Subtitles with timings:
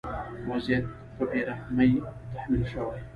[0.49, 1.91] وضعیت په بې رحمۍ
[2.33, 2.99] تحمیل شوی.